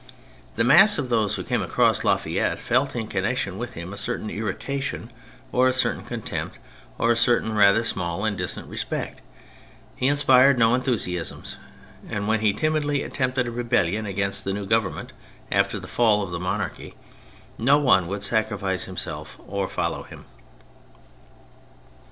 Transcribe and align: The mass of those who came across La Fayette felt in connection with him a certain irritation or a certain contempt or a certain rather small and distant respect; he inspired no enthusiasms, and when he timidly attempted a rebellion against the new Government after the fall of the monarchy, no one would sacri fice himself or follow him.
The 0.55 0.63
mass 0.63 0.97
of 0.97 1.09
those 1.09 1.35
who 1.35 1.43
came 1.43 1.61
across 1.61 2.03
La 2.03 2.17
Fayette 2.17 2.57
felt 2.59 2.95
in 2.95 3.05
connection 3.07 3.59
with 3.59 3.73
him 3.75 3.93
a 3.93 3.97
certain 3.97 4.31
irritation 4.31 5.11
or 5.51 5.67
a 5.67 5.73
certain 5.73 6.03
contempt 6.03 6.57
or 6.97 7.11
a 7.11 7.15
certain 7.15 7.53
rather 7.53 7.83
small 7.83 8.25
and 8.25 8.35
distant 8.35 8.67
respect; 8.67 9.21
he 9.95 10.07
inspired 10.07 10.57
no 10.57 10.73
enthusiasms, 10.73 11.57
and 12.09 12.27
when 12.27 12.39
he 12.39 12.51
timidly 12.51 13.03
attempted 13.03 13.45
a 13.47 13.51
rebellion 13.51 14.07
against 14.07 14.43
the 14.43 14.53
new 14.53 14.65
Government 14.65 15.13
after 15.51 15.79
the 15.79 15.87
fall 15.87 16.23
of 16.23 16.31
the 16.31 16.39
monarchy, 16.39 16.95
no 17.59 17.77
one 17.77 18.07
would 18.07 18.23
sacri 18.23 18.57
fice 18.57 18.85
himself 18.85 19.37
or 19.45 19.67
follow 19.67 20.01
him. 20.01 20.25